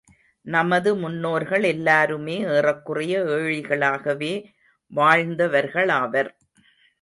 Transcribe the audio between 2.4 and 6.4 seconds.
ஏறக்குறைய ஏழைகளாகவே வாழ்ந்தவர்களாவர்.